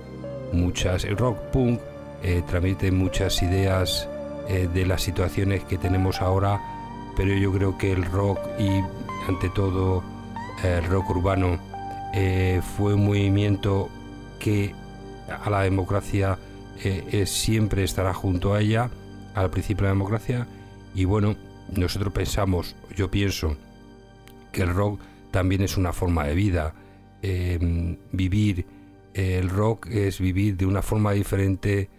[0.54, 1.80] muchas, rock punk
[2.24, 2.44] eh,
[2.92, 4.08] muchas ideas
[4.52, 6.60] eh, de las situaciones que tenemos ahora,
[7.16, 8.70] pero yo creo que el rock y
[9.28, 10.04] ante todo
[10.64, 11.60] el rock urbano
[12.76, 13.89] fue un movimiento
[14.38, 14.76] que
[15.30, 16.38] a la democracia
[17.26, 18.89] siempre estará junto a ella
[19.34, 20.47] al principio de la democracia
[20.93, 21.38] y bueno,
[21.74, 23.56] nosotros pensamos, yo pienso,
[24.52, 24.99] que el rock
[25.32, 26.74] también es una forma de vida.
[28.12, 28.66] Vivir
[29.14, 31.89] el rock es vivir de una forma diferente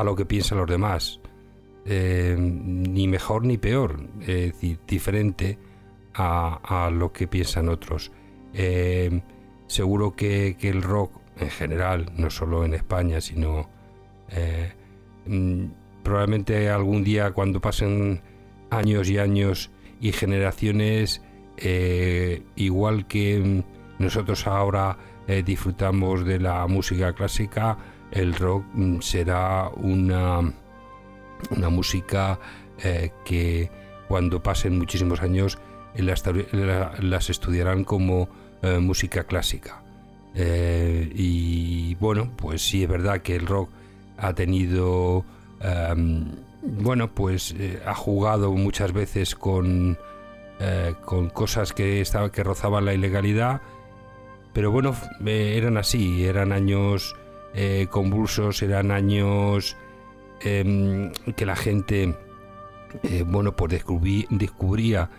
[0.00, 1.20] a, lo que piensan los demás.
[1.84, 5.58] Em, ni mejor ni peor, decir, diferente
[6.14, 8.12] a, lo que piensan otros.
[8.52, 9.22] Em,
[9.66, 13.70] seguro que, el rock en general, no solo en España, sino
[14.30, 14.72] eh,
[15.26, 15.64] mm,
[16.02, 18.22] probablemente algún día cuando pasen
[18.70, 19.70] años y años
[20.00, 21.22] y generaciones,
[21.56, 23.64] eh, igual que
[23.98, 24.96] nosotros ahora
[25.26, 27.76] eh, disfrutamos de la música clásica,
[28.12, 30.40] el rock mm, será una,
[31.50, 32.38] una música
[32.82, 33.70] eh, que
[34.08, 35.58] cuando pasen muchísimos años
[35.94, 38.28] las, estudiarán como
[38.80, 39.82] música clásica.
[40.34, 43.70] y bueno, pues sí es verdad que el rock
[44.16, 45.24] ha tenido
[45.60, 49.98] Em, bueno, pues eh, ha jugado muchas veces con,
[50.60, 53.60] eh, con cosas que, estaba, que rozaban la ilegalidad,
[54.52, 54.94] pero bueno,
[55.24, 57.16] eh, eran así, eran años
[57.90, 59.76] convulsos, eran años
[60.40, 62.14] em, que la gente,
[63.26, 63.82] bueno, pues
[64.30, 65.10] descubría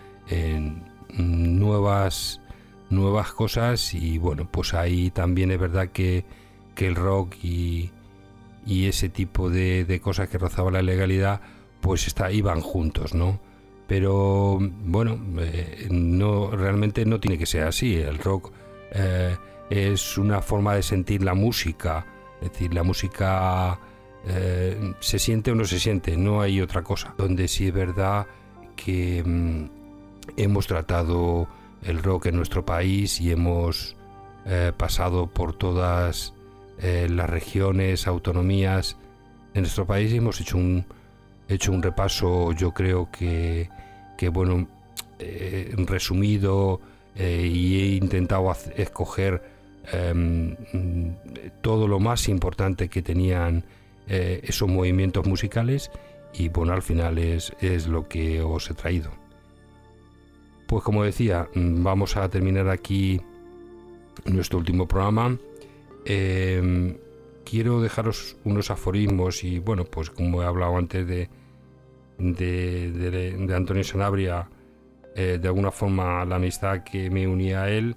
[1.17, 2.41] nuevas,
[2.89, 6.25] nuevas cosas y bueno, pues ahí también es verdad que,
[6.75, 7.35] que el rock
[8.69, 11.41] y ese tipo de, cosas que rozaban la legalidad,
[11.81, 13.39] pues está, iban juntos, ¿no?
[13.87, 17.95] Pero bueno, eh, no, realmente no tiene que ser así.
[17.95, 18.51] El rock
[18.91, 19.35] eh,
[19.71, 22.05] es una forma de sentir la música,
[22.41, 23.79] es decir, la música
[24.27, 27.13] eh, se siente o no se siente, no hay otra cosa.
[27.17, 28.27] Donde sí es verdad
[28.75, 29.69] que mm,
[30.37, 31.47] hemos tratado
[31.83, 33.95] el rock en nuestro país y hemos
[34.77, 36.33] pasado por todas
[36.81, 38.95] eh, las regiones, autonomías
[39.53, 40.85] en nuestro país hemos hecho un,
[41.49, 43.69] hecho un repaso, yo creo que,
[44.17, 44.65] que bueno,
[45.19, 46.79] eh, resumido
[47.15, 49.58] eh, y he intentado escoger
[49.91, 50.55] em,
[51.61, 53.65] todo lo más importante que tenían
[54.07, 55.91] esos movimientos musicales
[56.33, 59.11] y bueno, al final es, es lo que os he traído.
[60.67, 63.19] Pues como decía, mm, vamos a terminar aquí
[64.25, 65.37] nuestro último programa.
[66.05, 66.95] Em,
[67.43, 71.29] quiero dejaros unos aforismos y bueno, pues como he hablado antes de,
[72.19, 74.47] de, Antonio Sanabria,
[75.15, 77.95] eh, de alguna forma la amistad que me unía a él,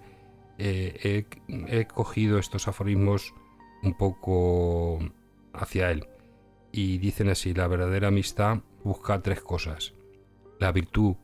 [0.64, 1.26] eh,
[1.68, 3.34] he, cogido estos aforismos
[3.82, 5.00] un poco
[5.52, 6.06] hacia él.
[6.70, 9.92] Y dicen así, la verdadera amistad busca tres cosas.
[10.60, 11.16] La virtud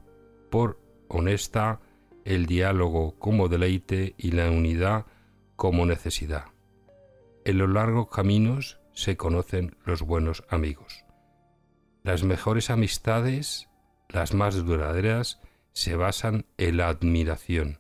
[0.51, 1.81] por honesta,
[2.25, 5.07] el diálogo como deleite y la unidad
[5.55, 6.47] como necesidad.
[7.45, 11.05] En los largos caminos se conocen los buenos amigos.
[12.03, 13.69] Las mejores amistades,
[14.09, 15.41] las más duraderas,
[15.73, 17.79] se basan en la admiración.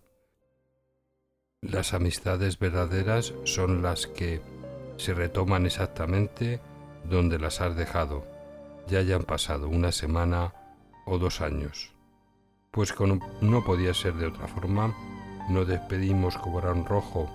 [1.61, 4.40] Las amistades verdaderas son las que
[4.96, 6.61] se retoman exactamente
[7.11, 8.24] donde las has dejado,
[8.86, 10.54] ya hayan pasado una semana
[11.04, 11.90] o dos años.
[12.70, 12.94] Pues
[13.40, 14.94] no podía ser de otra forma,
[15.50, 17.28] nos despedimos como un rojo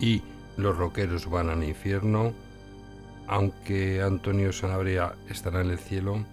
[0.00, 0.22] y
[0.56, 2.32] los roqueros van al infierno,
[3.26, 6.24] aunque Antonio Sanabria estará en el cielo,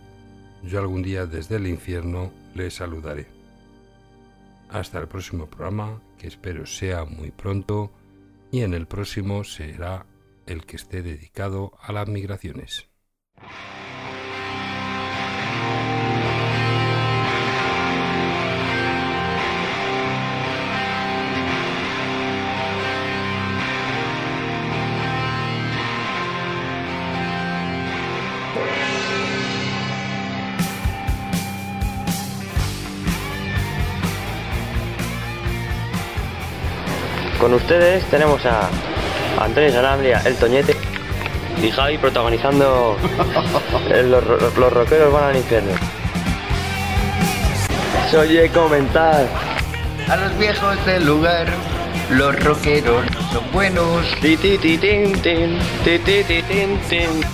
[0.64, 3.28] yo algún día desde el infierno le saludaré.
[4.70, 7.92] Hasta el próximo programa, espero sea muy pronto,
[8.52, 10.06] y en el próximo será
[10.46, 12.90] el que esté dedicado a las migraciones.
[37.44, 38.70] Con ustedes tenemos a
[39.38, 40.78] Antonio Sanabria, el Toñete
[41.62, 42.98] y Javi protagonizando
[44.06, 45.74] los, los rockeros van al infierno.
[48.10, 49.28] Se oye comentar.
[50.08, 51.48] A los viejos del lugar,
[52.12, 54.06] los rockeros son buenos.
[54.22, 57.33] Ti, ti, ti, tin, tin, ti, ti, ti, tin, tin.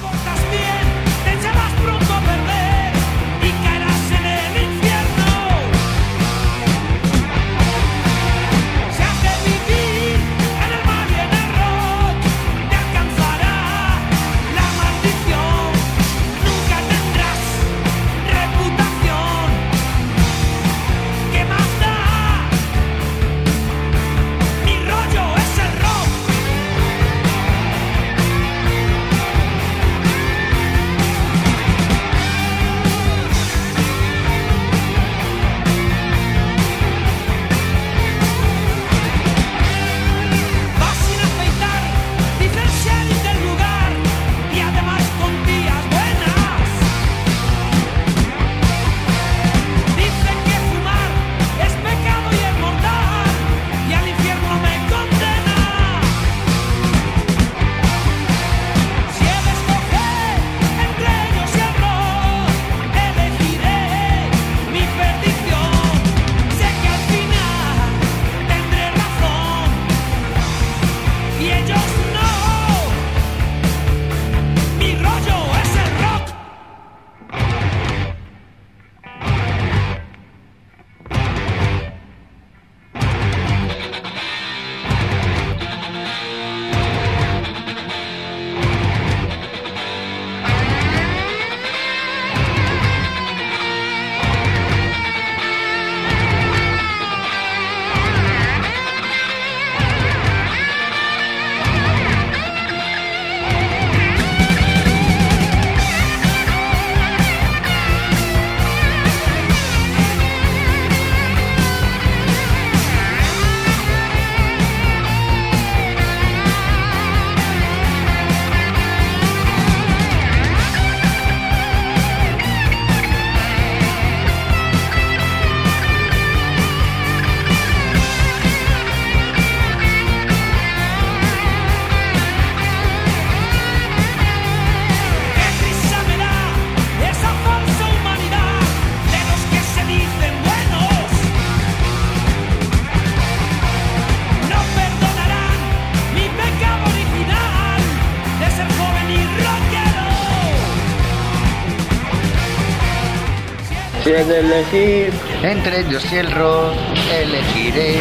[154.23, 155.13] De elegir.
[155.43, 156.73] Entre ellos y el rock,
[157.11, 157.99] elegiré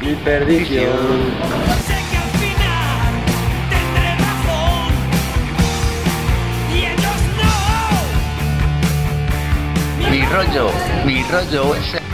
[0.00, 0.86] mi perdición.
[10.10, 10.70] Mi rollo,
[11.04, 12.06] mi rollo es el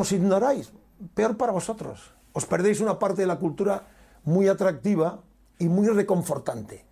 [0.00, 0.72] nos ignoráis,
[1.12, 2.14] peor para vosotros.
[2.32, 3.84] Os perdéis una parte de la cultura
[4.24, 5.20] muy atractiva
[5.58, 6.86] y muy reconfortante,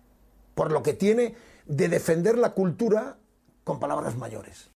[0.53, 1.33] por lo que tiene
[1.65, 3.17] de defender la cultura
[3.63, 4.69] con palabras mayores.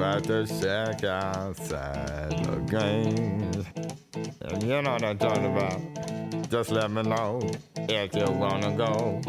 [0.00, 3.66] About to check outside the games.
[4.40, 5.78] And you know what I'm talking about.
[6.48, 7.38] Just let me know
[7.76, 9.20] if you wanna go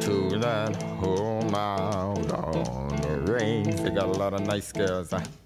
[0.00, 3.76] to that home out on the range.
[3.76, 5.12] They got a lot of nice girls.
[5.12, 5.43] Huh?